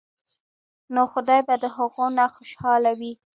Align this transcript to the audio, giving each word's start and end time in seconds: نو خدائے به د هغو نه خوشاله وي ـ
نو 0.93 1.01
خدائے 1.11 1.41
به 1.47 1.55
د 1.63 1.65
هغو 1.75 2.05
نه 2.17 2.25
خوشاله 2.35 2.91
وي 2.99 3.11
ـ 3.15 3.19